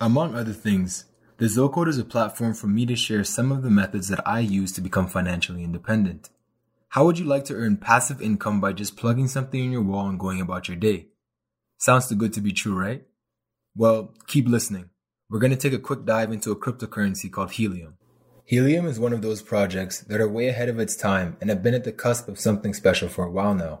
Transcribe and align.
Among 0.00 0.34
other 0.34 0.52
things, 0.52 1.04
the 1.36 1.48
Zo 1.48 1.68
Code 1.68 1.88
is 1.88 1.98
a 1.98 2.04
platform 2.04 2.54
for 2.54 2.66
me 2.66 2.84
to 2.86 2.96
share 2.96 3.22
some 3.22 3.52
of 3.52 3.62
the 3.62 3.70
methods 3.70 4.08
that 4.08 4.26
I 4.26 4.40
use 4.40 4.72
to 4.72 4.80
become 4.80 5.06
financially 5.06 5.62
independent. 5.62 6.30
How 6.90 7.04
would 7.04 7.18
you 7.18 7.24
like 7.24 7.44
to 7.46 7.54
earn 7.54 7.76
passive 7.76 8.20
income 8.20 8.60
by 8.60 8.72
just 8.72 8.96
plugging 8.96 9.28
something 9.28 9.64
in 9.64 9.70
your 9.70 9.82
wall 9.82 10.08
and 10.08 10.18
going 10.18 10.40
about 10.40 10.66
your 10.66 10.76
day? 10.76 11.08
Sounds 11.78 12.08
too 12.08 12.16
good 12.16 12.32
to 12.32 12.40
be 12.40 12.52
true, 12.52 12.76
right? 12.76 13.04
Well, 13.76 14.14
keep 14.26 14.48
listening. 14.48 14.90
We're 15.30 15.38
going 15.40 15.50
to 15.50 15.56
take 15.56 15.72
a 15.72 15.78
quick 15.78 16.04
dive 16.04 16.32
into 16.32 16.50
a 16.50 16.56
cryptocurrency 16.56 17.30
called 17.30 17.52
Helium. 17.52 17.96
Helium 18.46 18.86
is 18.86 19.00
one 19.00 19.12
of 19.12 19.22
those 19.22 19.42
projects 19.42 20.00
that 20.00 20.20
are 20.20 20.28
way 20.28 20.48
ahead 20.48 20.68
of 20.68 20.78
its 20.78 20.96
time 20.96 21.36
and 21.40 21.50
have 21.50 21.62
been 21.62 21.74
at 21.74 21.84
the 21.84 21.92
cusp 21.92 22.28
of 22.28 22.38
something 22.38 22.74
special 22.74 23.08
for 23.08 23.24
a 23.24 23.30
while 23.30 23.54
now. 23.54 23.80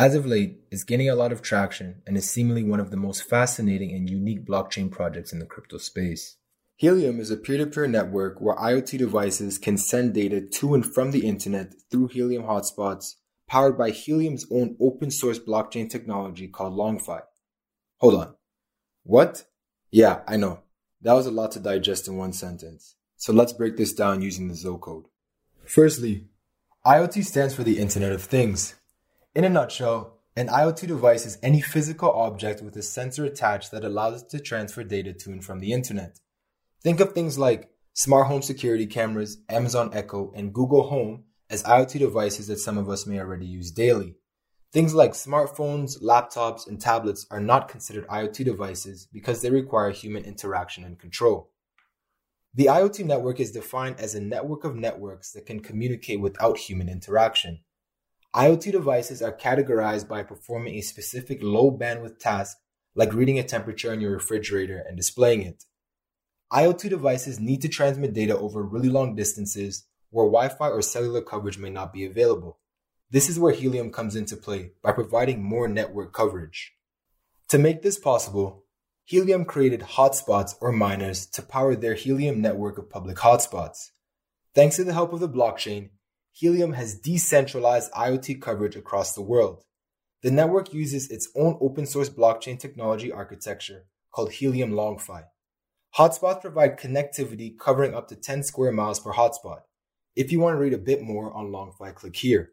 As 0.00 0.14
of 0.14 0.24
late, 0.24 0.62
it's 0.70 0.82
gaining 0.82 1.10
a 1.10 1.14
lot 1.14 1.30
of 1.30 1.42
traction 1.42 2.00
and 2.06 2.16
is 2.16 2.26
seemingly 2.26 2.64
one 2.64 2.80
of 2.80 2.90
the 2.90 2.96
most 2.96 3.22
fascinating 3.22 3.92
and 3.92 4.08
unique 4.08 4.46
blockchain 4.46 4.90
projects 4.90 5.30
in 5.30 5.40
the 5.40 5.44
crypto 5.44 5.76
space. 5.76 6.38
Helium 6.76 7.20
is 7.20 7.30
a 7.30 7.36
peer 7.36 7.58
to 7.58 7.66
peer 7.66 7.86
network 7.86 8.40
where 8.40 8.56
IoT 8.56 8.96
devices 8.96 9.58
can 9.58 9.76
send 9.76 10.14
data 10.14 10.40
to 10.40 10.72
and 10.74 10.86
from 10.86 11.10
the 11.10 11.26
internet 11.26 11.74
through 11.90 12.06
Helium 12.06 12.44
hotspots, 12.44 13.16
powered 13.46 13.76
by 13.76 13.90
Helium's 13.90 14.46
own 14.50 14.74
open 14.80 15.10
source 15.10 15.38
blockchain 15.38 15.90
technology 15.90 16.48
called 16.48 16.72
LongFi. 16.72 17.20
Hold 17.98 18.14
on. 18.14 18.34
What? 19.02 19.44
Yeah, 19.90 20.20
I 20.26 20.38
know. 20.38 20.60
That 21.02 21.12
was 21.12 21.26
a 21.26 21.30
lot 21.30 21.52
to 21.52 21.60
digest 21.60 22.08
in 22.08 22.16
one 22.16 22.32
sentence. 22.32 22.94
So 23.18 23.34
let's 23.34 23.52
break 23.52 23.76
this 23.76 23.92
down 23.92 24.22
using 24.22 24.48
the 24.48 24.54
Zo 24.54 24.78
Code. 24.78 25.04
Firstly, 25.66 26.30
IoT 26.86 27.22
stands 27.22 27.54
for 27.54 27.64
the 27.64 27.78
Internet 27.78 28.12
of 28.12 28.22
Things. 28.22 28.79
In 29.32 29.44
a 29.44 29.48
nutshell, 29.48 30.18
an 30.34 30.48
IoT 30.48 30.88
device 30.88 31.24
is 31.24 31.38
any 31.40 31.60
physical 31.60 32.10
object 32.10 32.62
with 32.62 32.76
a 32.76 32.82
sensor 32.82 33.24
attached 33.24 33.70
that 33.70 33.84
allows 33.84 34.22
it 34.22 34.28
to 34.30 34.40
transfer 34.40 34.82
data 34.82 35.12
to 35.12 35.30
and 35.30 35.44
from 35.44 35.60
the 35.60 35.72
internet. 35.72 36.18
Think 36.82 36.98
of 36.98 37.12
things 37.12 37.38
like 37.38 37.70
smart 37.92 38.26
home 38.26 38.42
security 38.42 38.86
cameras, 38.86 39.38
Amazon 39.48 39.90
Echo, 39.92 40.32
and 40.34 40.52
Google 40.52 40.88
Home 40.88 41.26
as 41.48 41.62
IoT 41.62 42.00
devices 42.00 42.48
that 42.48 42.58
some 42.58 42.76
of 42.76 42.88
us 42.90 43.06
may 43.06 43.20
already 43.20 43.46
use 43.46 43.70
daily. 43.70 44.16
Things 44.72 44.94
like 44.94 45.12
smartphones, 45.12 46.02
laptops, 46.02 46.66
and 46.66 46.80
tablets 46.80 47.24
are 47.30 47.40
not 47.40 47.68
considered 47.68 48.08
IoT 48.08 48.44
devices 48.44 49.06
because 49.12 49.42
they 49.42 49.50
require 49.50 49.92
human 49.92 50.24
interaction 50.24 50.82
and 50.82 50.98
control. 50.98 51.52
The 52.52 52.66
IoT 52.66 53.04
network 53.04 53.38
is 53.38 53.52
defined 53.52 54.00
as 54.00 54.16
a 54.16 54.20
network 54.20 54.64
of 54.64 54.74
networks 54.74 55.30
that 55.32 55.46
can 55.46 55.60
communicate 55.60 56.20
without 56.20 56.58
human 56.58 56.88
interaction. 56.88 57.60
IoT 58.34 58.70
devices 58.70 59.22
are 59.22 59.36
categorized 59.36 60.06
by 60.06 60.22
performing 60.22 60.76
a 60.76 60.82
specific 60.82 61.40
low 61.42 61.76
bandwidth 61.76 62.20
task 62.20 62.58
like 62.94 63.12
reading 63.12 63.40
a 63.40 63.42
temperature 63.42 63.92
in 63.92 64.00
your 64.00 64.12
refrigerator 64.12 64.84
and 64.86 64.96
displaying 64.96 65.42
it. 65.42 65.64
IoT 66.52 66.90
devices 66.90 67.40
need 67.40 67.60
to 67.62 67.68
transmit 67.68 68.12
data 68.12 68.38
over 68.38 68.62
really 68.62 68.88
long 68.88 69.16
distances 69.16 69.86
where 70.10 70.26
Wi 70.26 70.48
Fi 70.48 70.68
or 70.68 70.82
cellular 70.82 71.22
coverage 71.22 71.58
may 71.58 71.70
not 71.70 71.92
be 71.92 72.04
available. 72.04 72.58
This 73.10 73.28
is 73.28 73.38
where 73.38 73.52
Helium 73.52 73.90
comes 73.90 74.14
into 74.14 74.36
play 74.36 74.72
by 74.80 74.92
providing 74.92 75.42
more 75.42 75.66
network 75.66 76.12
coverage. 76.12 76.74
To 77.48 77.58
make 77.58 77.82
this 77.82 77.98
possible, 77.98 78.64
Helium 79.06 79.44
created 79.44 79.80
hotspots 79.80 80.54
or 80.60 80.70
miners 80.70 81.26
to 81.26 81.42
power 81.42 81.74
their 81.74 81.94
Helium 81.94 82.40
network 82.40 82.78
of 82.78 82.88
public 82.88 83.16
hotspots. 83.16 83.90
Thanks 84.54 84.76
to 84.76 84.84
the 84.84 84.92
help 84.92 85.12
of 85.12 85.18
the 85.18 85.28
blockchain, 85.28 85.90
Helium 86.32 86.72
has 86.74 86.94
decentralized 86.94 87.92
IoT 87.92 88.40
coverage 88.40 88.76
across 88.76 89.14
the 89.14 89.22
world. 89.22 89.64
The 90.22 90.30
network 90.30 90.72
uses 90.72 91.10
its 91.10 91.28
own 91.34 91.58
open 91.60 91.86
source 91.86 92.10
blockchain 92.10 92.58
technology 92.58 93.10
architecture 93.10 93.86
called 94.12 94.32
Helium 94.32 94.72
LongFi. 94.72 95.24
Hotspots 95.96 96.40
provide 96.40 96.78
connectivity 96.78 97.58
covering 97.58 97.94
up 97.94 98.08
to 98.08 98.16
10 98.16 98.42
square 98.42 98.70
miles 98.70 99.00
per 99.00 99.12
hotspot. 99.12 99.62
If 100.14 100.30
you 100.30 100.40
want 100.40 100.54
to 100.54 100.60
read 100.60 100.72
a 100.72 100.78
bit 100.78 101.02
more 101.02 101.32
on 101.32 101.50
LongFi, 101.50 101.94
click 101.94 102.16
here. 102.16 102.52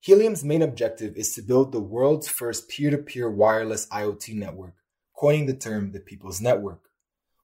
Helium's 0.00 0.44
main 0.44 0.62
objective 0.62 1.14
is 1.16 1.34
to 1.34 1.42
build 1.42 1.72
the 1.72 1.80
world's 1.80 2.28
first 2.28 2.68
peer 2.68 2.90
to 2.90 2.98
peer 2.98 3.30
wireless 3.30 3.86
IoT 3.88 4.34
network, 4.34 4.74
coining 5.14 5.46
the 5.46 5.54
term 5.54 5.92
the 5.92 6.00
People's 6.00 6.40
Network. 6.40 6.80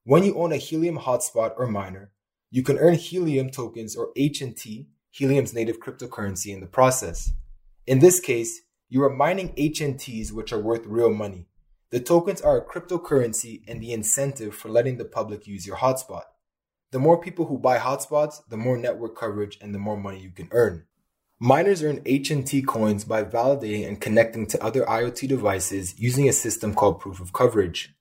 When 0.05 0.25
you 0.25 0.35
own 0.37 0.53
a 0.53 0.57
Helium 0.57 0.99
hotspot 0.99 1.53
or 1.59 1.67
miner, 1.67 2.13
you 2.51 2.63
can 2.63 2.79
earn 2.79 2.95
Helium 2.95 3.51
tokens 3.51 3.95
or 3.95 4.13
HNT, 4.17 4.87
Helium's 5.11 5.55
native 5.55 5.81
cryptocurrency, 5.81 6.53
in 6.53 6.61
the 6.61 6.67
process. 6.67 7.33
In 7.87 8.01
this 8.01 8.21
case, 8.21 8.63
you 8.89 9.03
are 9.03 9.11
mining 9.11 9.55
HNTs, 9.55 10.33
which 10.33 10.53
are 10.53 10.61
worth 10.61 10.87
real 10.87 11.13
money. 11.13 11.49
The 11.91 12.01
tokens 12.01 12.41
are 12.41 12.59
a 12.59 12.65
cryptocurrency 12.65 13.63
and 13.69 13.81
the 13.81 13.93
incentive 13.93 14.55
for 14.55 14.69
letting 14.69 14.99
the 14.99 15.05
public 15.05 15.47
use 15.47 15.67
your 15.67 15.77
hotspot. 15.77 16.25
The 16.91 16.99
more 16.99 17.21
people 17.21 17.47
who 17.47 17.59
buy 17.59 17.79
hotspots, 17.79 18.43
the 18.49 18.57
more 18.57 18.77
network 18.77 19.17
coverage 19.17 19.59
and 19.61 19.75
the 19.75 19.79
more 19.79 19.97
money 19.97 20.21
you 20.21 20.31
can 20.31 20.49
earn. 20.51 20.85
Miners 21.39 21.83
earn 21.83 22.01
HNT 22.01 22.67
coins 22.67 23.05
by 23.05 23.23
validating 23.23 23.87
and 23.87 24.01
connecting 24.01 24.47
to 24.47 24.65
other 24.65 24.85
IoT 24.85 25.29
devices 25.29 25.99
using 25.99 26.29
a 26.29 26.33
system 26.33 26.75
called 26.75 27.01
proof 27.01 27.21
of 27.21 27.33
coverage. 27.33 27.95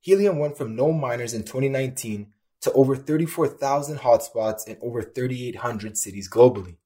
Helium 0.00 0.38
went 0.38 0.58
from 0.58 0.74
no 0.74 0.92
miners 0.92 1.32
in 1.32 1.42
2019 1.42 2.32
to 2.62 2.72
over 2.72 2.96
34,000 2.96 3.98
hotspots 3.98 4.66
in 4.66 4.78
over 4.80 5.02
3,800 5.02 5.98
cities 5.98 6.30
globally. 6.30 6.76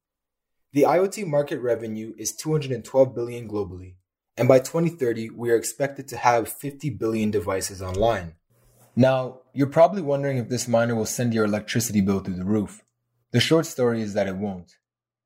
The 0.73 0.83
IoT 0.83 1.27
market 1.27 1.61
revenue 1.61 2.13
is 2.19 2.35
212 2.35 3.15
billion 3.15 3.49
globally, 3.49 3.95
and 4.37 4.49
by 4.49 4.59
2030, 4.59 5.31
we 5.31 5.51
are 5.51 5.57
expected 5.57 6.09
to 6.09 6.17
have 6.17 6.49
50 6.49 6.91
billion 6.91 7.31
devices 7.31 7.81
online. 7.81 8.35
Now, 8.95 9.41
you're 9.53 9.67
probably 9.67 10.03
wondering 10.03 10.39
if 10.39 10.49
this 10.49 10.67
miner 10.67 10.95
will 10.95 11.07
send 11.07 11.35
your 11.35 11.45
electricity 11.45 12.01
bill 12.01 12.21
through 12.21 12.37
the 12.37 12.45
roof. 12.45 12.83
The 13.33 13.41
short 13.41 13.67
story 13.67 14.01
is 14.01 14.15
that 14.15 14.27
it 14.27 14.37
won't. 14.37 14.77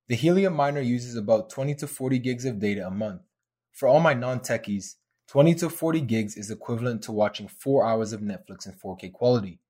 The 0.09 0.17
Helium 0.17 0.55
miner 0.55 0.81
uses 0.81 1.15
about 1.15 1.51
20 1.51 1.77
to 1.77 1.87
40 1.87 2.19
gigs 2.19 2.45
of 2.45 2.59
data 2.59 2.87
a 2.87 2.91
month. 2.91 3.23
For 3.73 3.87
all 3.87 4.01
my 4.01 4.15
non 4.15 4.41
techies, 4.41 4.97
20 5.29 5.55
to 5.57 5.71
40 5.71 6.01
gigs 6.01 6.37
is 6.37 6.51
equivalent 6.51 7.03
to 7.03 7.13
watching 7.13 7.47
4 7.47 7.87
hours 7.87 8.13
of 8.13 8.21
Netflix 8.21 8.67
in 8.67 8.73
4K 8.73 9.13
quality. 9.13 9.61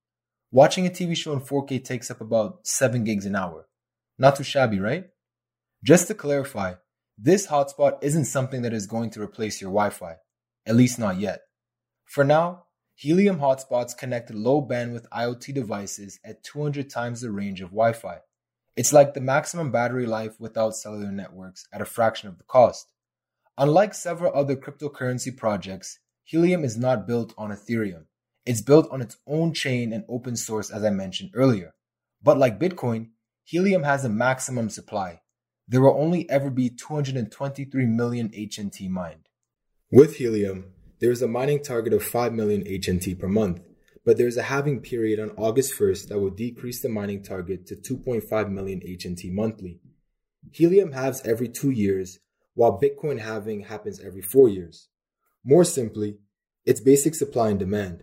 Watching 0.52 0.84
a 0.84 0.90
TV 0.90 1.16
show 1.16 1.32
in 1.32 1.40
4K 1.40 1.84
takes 1.84 2.10
up 2.10 2.20
about 2.20 2.66
7 2.66 3.04
gigs 3.04 3.24
an 3.24 3.36
hour. 3.36 3.68
Not 4.18 4.34
too 4.34 4.42
shabby, 4.42 4.80
right? 4.80 5.04
Just 5.84 6.08
to 6.08 6.14
clarify, 6.14 6.74
this 7.16 7.46
hotspot 7.46 7.98
isn't 8.02 8.24
something 8.24 8.62
that 8.62 8.72
is 8.72 8.88
going 8.88 9.10
to 9.10 9.22
replace 9.22 9.60
your 9.60 9.70
Wi 9.70 9.90
Fi, 9.90 10.16
at 10.66 10.74
least 10.74 10.98
not 10.98 11.20
yet. 11.20 11.42
For 12.04 12.24
now, 12.24 12.64
Helium 12.96 13.38
hotspots 13.38 13.96
connect 13.96 14.34
low 14.34 14.60
bandwidth 14.60 15.08
IoT 15.10 15.54
devices 15.54 16.18
at 16.24 16.42
200 16.42 16.90
times 16.90 17.20
the 17.20 17.30
range 17.30 17.60
of 17.60 17.70
Wi 17.70 17.92
Fi. 17.92 18.18
It's 18.74 18.92
like 18.92 19.14
the 19.14 19.20
maximum 19.20 19.70
battery 19.70 20.04
life 20.04 20.40
without 20.40 20.74
cellular 20.74 21.12
networks 21.12 21.68
at 21.72 21.80
a 21.80 21.84
fraction 21.84 22.28
of 22.28 22.38
the 22.38 22.44
cost. 22.44 22.92
Unlike 23.56 23.94
several 23.94 24.34
other 24.34 24.56
cryptocurrency 24.56 25.36
projects, 25.36 26.00
Helium 26.24 26.64
is 26.64 26.76
not 26.76 27.06
built 27.06 27.34
on 27.38 27.50
Ethereum. 27.50 28.06
It's 28.50 28.62
built 28.62 28.90
on 28.90 29.00
its 29.00 29.16
own 29.28 29.54
chain 29.54 29.92
and 29.92 30.02
open 30.08 30.34
source, 30.34 30.70
as 30.70 30.82
I 30.82 30.90
mentioned 30.90 31.30
earlier. 31.34 31.72
But 32.20 32.36
like 32.36 32.58
Bitcoin, 32.58 33.10
Helium 33.44 33.84
has 33.84 34.04
a 34.04 34.08
maximum 34.08 34.70
supply, 34.70 35.20
there 35.68 35.80
will 35.80 35.96
only 35.96 36.28
ever 36.28 36.50
be 36.50 36.68
223 36.68 37.86
million 37.86 38.28
HNT 38.30 38.88
mined. 38.88 39.28
With 39.92 40.16
Helium, 40.16 40.72
there 40.98 41.12
is 41.12 41.22
a 41.22 41.28
mining 41.28 41.62
target 41.62 41.92
of 41.92 42.02
5 42.02 42.32
million 42.32 42.64
HNT 42.64 43.20
per 43.20 43.28
month, 43.28 43.60
but 44.04 44.16
there 44.16 44.26
is 44.26 44.36
a 44.36 44.42
halving 44.42 44.80
period 44.80 45.20
on 45.20 45.30
August 45.36 45.72
1st 45.78 46.08
that 46.08 46.18
will 46.18 46.30
decrease 46.30 46.82
the 46.82 46.88
mining 46.88 47.22
target 47.22 47.68
to 47.68 47.76
2.5 47.76 48.50
million 48.50 48.80
HNT 48.80 49.30
monthly. 49.30 49.78
Helium 50.50 50.90
halves 50.90 51.22
every 51.24 51.46
two 51.46 51.70
years, 51.70 52.18
while 52.54 52.80
Bitcoin 52.80 53.20
halving 53.20 53.60
happens 53.60 54.00
every 54.00 54.22
four 54.22 54.48
years. 54.48 54.88
More 55.44 55.62
simply, 55.62 56.18
it's 56.64 56.80
basic 56.80 57.14
supply 57.14 57.50
and 57.50 57.58
demand. 57.60 58.02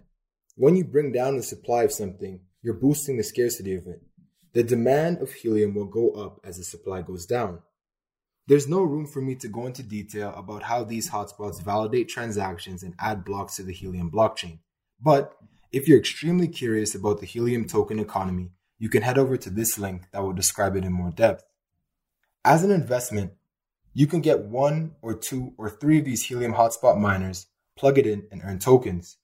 When 0.59 0.75
you 0.75 0.83
bring 0.83 1.11
down 1.11 1.37
the 1.37 1.43
supply 1.43 1.83
of 1.83 1.91
something, 1.91 2.39
you're 2.63 2.73
boosting 2.73 3.17
the 3.17 3.23
scarcity 3.23 3.75
of 3.75 3.85
it. 3.85 4.01
The 4.53 4.63
demand 4.63 5.19
of 5.19 5.31
helium 5.31 5.75
will 5.75 5.85
go 5.85 6.13
up 6.13 6.39
as 6.43 6.57
the 6.57 6.63
supply 6.63 7.03
goes 7.03 7.27
down. 7.27 7.59
There's 8.47 8.67
no 8.67 8.81
room 8.81 9.05
for 9.05 9.21
me 9.21 9.35
to 9.35 9.47
go 9.47 9.67
into 9.67 9.83
detail 9.83 10.33
about 10.35 10.63
how 10.63 10.83
these 10.83 11.11
hotspots 11.11 11.61
validate 11.61 12.09
transactions 12.09 12.81
and 12.81 12.95
add 12.97 13.23
blocks 13.23 13.57
to 13.57 13.63
the 13.63 13.71
Helium 13.71 14.09
blockchain. 14.09 14.57
But 14.99 15.37
if 15.71 15.87
you're 15.87 15.99
extremely 15.99 16.47
curious 16.47 16.95
about 16.95 17.19
the 17.19 17.27
Helium 17.27 17.67
token 17.67 17.99
economy, 17.99 18.49
you 18.79 18.89
can 18.89 19.03
head 19.03 19.19
over 19.19 19.37
to 19.37 19.51
this 19.51 19.77
link 19.77 20.05
that 20.11 20.23
will 20.23 20.33
describe 20.33 20.75
it 20.75 20.85
in 20.85 20.91
more 20.91 21.11
depth. 21.11 21.43
As 22.43 22.63
an 22.63 22.71
investment, 22.71 23.33
you 23.93 24.07
can 24.07 24.21
get 24.21 24.45
one 24.45 24.95
or 25.03 25.13
two 25.13 25.53
or 25.59 25.69
three 25.69 25.99
of 25.99 26.05
these 26.05 26.23
Helium 26.23 26.55
hotspot 26.55 26.97
miners, 26.97 27.45
plug 27.77 27.99
it 27.99 28.07
in, 28.07 28.25
and 28.31 28.41
earn 28.43 28.57
tokens. 28.57 29.17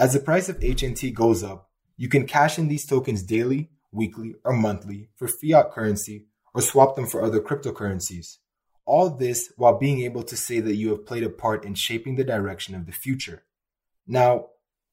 As 0.00 0.14
the 0.14 0.20
price 0.20 0.48
of 0.48 0.58
HNT 0.60 1.12
goes 1.12 1.42
up, 1.44 1.68
you 1.98 2.08
can 2.08 2.26
cash 2.26 2.58
in 2.58 2.68
these 2.68 2.86
tokens 2.86 3.22
daily 3.22 3.68
weekly, 3.92 4.34
or 4.44 4.54
monthly 4.54 5.10
for 5.14 5.28
fiat 5.28 5.72
currency 5.72 6.24
or 6.54 6.62
swap 6.62 6.96
them 6.96 7.06
for 7.06 7.22
other 7.22 7.38
cryptocurrencies. 7.38 8.38
All 8.86 9.10
this 9.10 9.52
while 9.58 9.78
being 9.78 10.00
able 10.00 10.22
to 10.22 10.38
say 10.38 10.58
that 10.60 10.76
you 10.76 10.88
have 10.88 11.04
played 11.04 11.22
a 11.22 11.28
part 11.28 11.66
in 11.66 11.74
shaping 11.74 12.16
the 12.16 12.24
direction 12.24 12.74
of 12.74 12.86
the 12.86 12.92
future. 12.92 13.44
Now, 14.06 14.46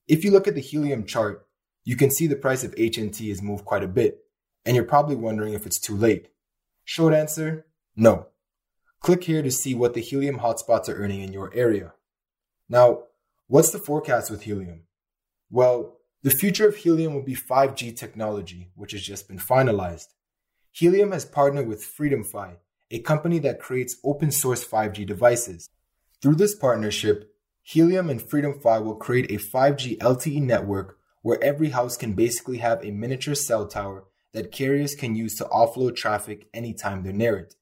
If 0.10 0.24
you 0.24 0.32
look 0.32 0.48
at 0.48 0.56
the 0.56 0.62
helium 0.62 1.06
chart, 1.06 1.46
you 1.84 1.98
can 1.98 2.12
see 2.12 2.28
the 2.28 2.38
price 2.38 2.64
of 2.64 2.74
HNT 2.76 3.28
has 3.28 3.42
moved 3.42 3.66
quite 3.66 3.84
a 3.84 3.88
bit, 3.88 4.20
and 4.66 4.74
you're 4.74 4.86
probably 4.86 5.18
wondering 5.18 5.54
if 5.54 5.66
it's 5.66 5.80
too 5.80 5.98
late. 5.98 6.30
Short 6.86 7.14
answer, 7.14 7.66
no. 7.94 8.28
Click 9.02 9.26
here 9.26 9.42
to 9.42 9.52
see 9.52 9.76
what 9.76 9.94
the 9.94 10.00
helium 10.00 10.40
hotspots 10.40 10.88
are 10.88 10.96
earning 10.96 11.22
in 11.22 11.34
your 11.34 11.54
area. 11.54 11.94
Now, 12.70 13.04
what's 13.48 13.72
the 13.72 13.80
forecast 13.80 14.32
with 14.32 14.44
helium? 14.44 14.87
Well, 15.50 15.98
the 16.24 16.30
future 16.30 16.68
of 16.68 16.76
helium 16.76 17.14
will 17.14 17.24
be 17.24 17.36
5G 17.36 17.96
technology, 17.96 18.72
which 18.76 18.92
has 18.92 19.02
just 19.02 19.28
been 19.28 19.40
finalized. 19.40 20.08
Helium 20.72 21.12
has 21.12 21.26
partnered 21.26 21.68
with 21.68 21.86
FreedomFi, 21.86 22.58
a 22.92 23.00
company 23.00 23.40
that 23.40 23.60
creates 23.60 23.98
open 24.04 24.32
source 24.32 24.66
5G 24.66 25.06
devices. 25.06 25.70
Through 26.22 26.36
this 26.36 26.56
partnership, 26.56 27.34
Helium 27.64 28.10
and 28.10 28.22
FreedomFi 28.22 28.84
will 28.84 28.96
create 28.96 29.32
a 29.32 29.36
5G 29.36 29.98
LTE 30.00 30.42
network 30.42 30.98
where 31.22 31.44
every 31.44 31.70
house 31.70 31.98
can 31.98 32.14
basically 32.14 32.58
have 32.60 32.84
a 32.84 32.92
miniature 32.92 33.36
cell 33.36 33.68
tower 33.68 34.06
that 34.34 34.52
carriers 34.52 34.96
can 34.96 35.16
use 35.16 35.36
to 35.36 35.46
offload 35.46 35.96
traffic 35.96 36.48
anytime 36.54 37.04
they're 37.04 37.14
near 37.14 37.38
it. 37.38 37.56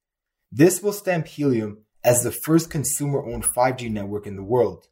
This 0.51 0.81
will 0.81 0.93
stamp 0.93 1.27
Helium 1.27 1.79
as 2.03 2.23
the 2.23 2.31
first 2.31 2.69
consumer 2.69 3.25
owned 3.25 3.45
5G 3.45 3.89
network 3.91 4.27
in 4.27 4.35
the 4.35 4.43
world. 4.43 4.87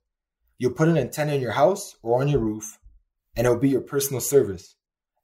You'll 0.58 0.74
put 0.74 0.88
an 0.88 0.98
antenna 0.98 1.34
in 1.34 1.42
your 1.42 1.52
house 1.52 1.96
or 2.02 2.22
on 2.22 2.28
your 2.28 2.40
roof, 2.40 2.80
and 3.36 3.46
it'll 3.46 3.60
be 3.60 3.70
your 3.70 3.82
personal 3.82 4.22
service. 4.22 4.76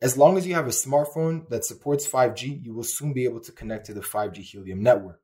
As 0.01 0.17
long 0.17 0.37
as 0.37 0.47
you 0.47 0.53
have 0.55 0.67
a 0.67 0.71
smartphone 0.71 1.47
that 1.49 1.65
supports 1.65 2.07
5G, 2.07 2.63
you 2.63 2.73
will 2.73 2.83
soon 2.83 3.13
be 3.13 3.25
able 3.25 3.41
to 3.41 3.51
connect 3.51 3.85
to 3.87 3.93
the 3.93 4.01
5G 4.01 4.37
Helium 4.37 4.81
network. 4.81 5.21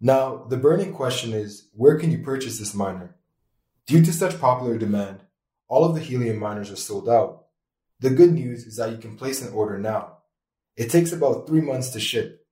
Now, 0.00 0.44
the 0.48 0.56
burning 0.56 0.92
question 0.92 1.32
is 1.32 1.68
where 1.72 1.98
can 1.98 2.10
you 2.10 2.18
purchase 2.18 2.58
this 2.58 2.74
miner? 2.74 3.16
Due 3.86 4.04
to 4.04 4.12
such 4.12 4.40
popular 4.40 4.78
demand, 4.78 5.20
all 5.68 5.84
of 5.84 5.94
the 5.94 6.00
Helium 6.00 6.38
miners 6.38 6.70
are 6.70 6.76
sold 6.76 7.08
out. 7.08 7.46
The 8.00 8.10
good 8.10 8.32
news 8.32 8.66
is 8.66 8.76
that 8.76 8.90
you 8.90 8.98
can 8.98 9.16
place 9.16 9.42
an 9.42 9.52
order 9.52 9.78
now. 9.78 10.18
It 10.76 10.90
takes 10.90 11.12
about 11.12 11.46
three 11.46 11.60
months 11.60 11.90
to 11.90 12.00
ship. 12.00 12.46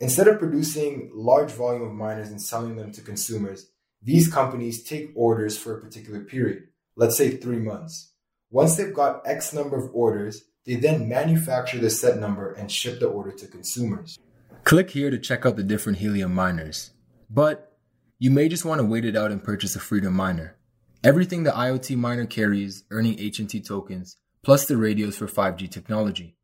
Instead 0.00 0.28
of 0.28 0.38
producing 0.38 1.10
large 1.14 1.50
volume 1.50 1.82
of 1.82 1.92
miners 1.92 2.30
and 2.30 2.42
selling 2.42 2.76
them 2.76 2.92
to 2.92 3.00
consumers, 3.00 3.70
these 4.02 4.32
companies 4.32 4.82
take 4.82 5.12
orders 5.14 5.56
for 5.56 5.76
a 5.76 5.80
particular 5.80 6.20
period, 6.20 6.64
let's 6.96 7.16
say 7.16 7.36
three 7.36 7.58
months. 7.58 8.13
Once 8.54 8.76
they've 8.76 8.94
got 8.94 9.20
X 9.26 9.52
number 9.52 9.76
of 9.76 9.90
orders, 9.92 10.44
they 10.64 10.76
then 10.76 11.08
manufacture 11.08 11.76
the 11.76 11.90
set 11.90 12.20
number 12.20 12.52
and 12.52 12.70
ship 12.70 13.00
the 13.00 13.06
order 13.06 13.32
to 13.32 13.48
consumers. 13.48 14.16
Click 14.62 14.90
here 14.90 15.10
to 15.10 15.18
check 15.18 15.44
out 15.44 15.56
the 15.56 15.64
different 15.64 15.98
Helium 15.98 16.32
miners. 16.32 16.92
But 17.28 17.76
you 18.20 18.30
may 18.30 18.48
just 18.48 18.64
want 18.64 18.80
to 18.80 18.86
wait 18.86 19.04
it 19.04 19.16
out 19.16 19.32
and 19.32 19.42
purchase 19.42 19.74
a 19.74 19.80
Freedom 19.80 20.14
miner. 20.14 20.56
Everything 21.02 21.42
the 21.42 21.50
IoT 21.50 21.96
miner 21.96 22.26
carries, 22.26 22.84
earning 22.92 23.16
HNT 23.16 23.66
tokens, 23.66 24.18
plus 24.44 24.66
the 24.66 24.76
radios 24.76 25.16
for 25.16 25.26
5G 25.26 25.68
technology. 25.68 26.36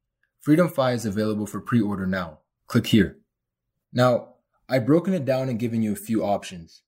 FreedomFi 0.45 0.95
is 0.95 1.07
available 1.07 1.47
for 1.47 1.61
pre-order 1.61 2.09
now. 2.09 2.41
Click 2.67 2.89
here. 2.89 3.19
Now, 3.93 4.35
I've 4.69 4.85
broken 4.85 5.15
it 5.15 5.25
down 5.25 5.49
and 5.49 5.61
given 5.61 5.81
you 5.81 5.93
a 5.93 6.07
few 6.09 6.25
options. 6.25 6.83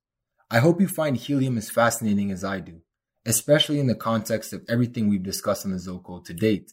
I 0.51 0.59
hope 0.59 0.81
you 0.81 0.89
find 0.89 1.17
Helium 1.17 1.57
as 1.59 1.71
fascinating 1.71 2.33
as 2.33 2.43
I 2.43 2.59
do, 2.59 2.81
especially 3.25 3.79
in 3.79 3.87
the 3.87 3.95
context 3.95 4.53
of 4.53 4.65
everything 4.69 5.09
we've 5.09 5.23
discussed 5.23 5.65
on 5.65 5.73
the 5.73 5.79
Zo 5.79 5.99
Code 5.99 6.25
to 6.27 6.35
date. 6.35 6.73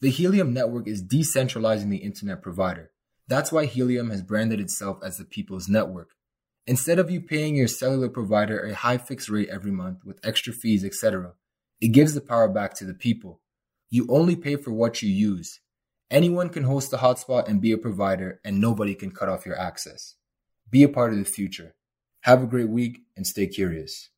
The 0.00 0.10
Helium 0.10 0.52
network 0.52 0.86
is 0.88 1.02
decentralizing 1.02 1.90
the 1.90 1.98
internet 1.98 2.42
provider. 2.42 2.90
That's 3.28 3.52
why 3.52 3.66
Helium 3.66 4.10
has 4.10 4.22
branded 4.22 4.60
itself 4.60 4.98
as 5.04 5.18
the 5.18 5.24
people's 5.24 5.68
network. 5.68 6.10
Instead 6.66 6.98
of 6.98 7.10
you 7.10 7.20
paying 7.20 7.56
your 7.56 7.68
cellular 7.68 8.08
provider 8.08 8.60
a 8.60 8.74
high 8.74 8.98
fixed 8.98 9.28
rate 9.28 9.48
every 9.48 9.72
month 9.72 10.04
with 10.04 10.24
extra 10.24 10.52
fees, 10.52 10.84
etc., 10.84 11.34
it 11.80 11.88
gives 11.88 12.14
the 12.14 12.20
power 12.20 12.48
back 12.48 12.74
to 12.74 12.84
the 12.84 12.94
people. 12.94 13.40
You 13.88 14.06
only 14.08 14.36
pay 14.36 14.56
for 14.56 14.72
what 14.72 15.02
you 15.02 15.08
use. 15.08 15.60
Anyone 16.10 16.48
can 16.48 16.64
host 16.64 16.92
a 16.92 16.98
hotspot 16.98 17.48
and 17.48 17.60
be 17.60 17.72
a 17.72 17.78
provider, 17.78 18.40
and 18.44 18.60
nobody 18.60 18.94
can 18.94 19.10
cut 19.10 19.28
off 19.28 19.46
your 19.46 19.58
access. 19.58 20.16
Be 20.70 20.82
a 20.82 20.88
part 20.88 21.12
of 21.12 21.18
the 21.18 21.24
future. 21.24 21.74
Have 22.22 22.42
a 22.42 22.46
great 22.46 22.68
week 22.68 23.00
and 23.16 23.26
stay 23.26 23.46
curious. 23.46 24.10